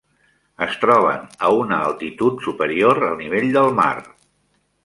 [0.65, 3.95] Es troben a una altitud superior al nivell del mar.